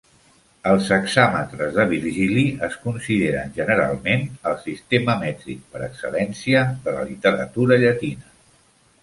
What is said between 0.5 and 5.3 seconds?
Els hexàmetres de Virgili es consideren generalment el sistema